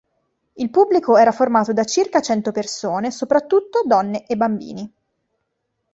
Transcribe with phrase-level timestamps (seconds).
[0.53, 4.91] Il pubblico era formato da circa cento persone, soprattutto donne e bambini.